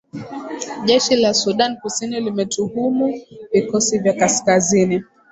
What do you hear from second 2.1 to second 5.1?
limetuhumu vikosi vya kaskazini